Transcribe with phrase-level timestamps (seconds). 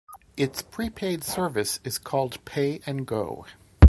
[0.35, 3.45] Its prepaid service is called Pay and Go.